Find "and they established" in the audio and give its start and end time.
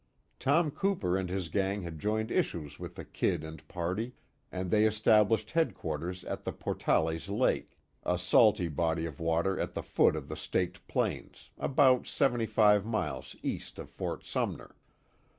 4.51-5.51